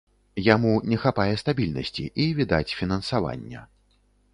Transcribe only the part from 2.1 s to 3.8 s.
і, відаць, фінансавання.